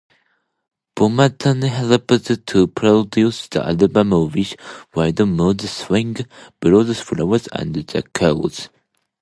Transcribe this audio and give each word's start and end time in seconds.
Bamonte 0.95 1.61
helped 1.69 2.47
to 2.47 2.65
produce 2.65 3.47
the 3.49 3.63
albums 3.63 4.33
"Wish", 4.33 4.55
"Wild 4.95 5.27
Mood 5.29 5.61
Swings", 5.61 6.21
"Bloodflowers", 6.59 7.47
and 7.51 7.75
"The 7.75 8.01
Cure". 8.01 8.49